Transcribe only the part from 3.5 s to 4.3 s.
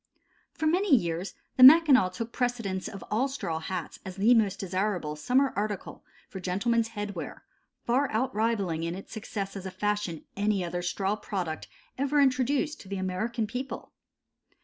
hats as